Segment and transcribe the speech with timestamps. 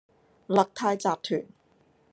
[0.47, 1.45] 勒泰集團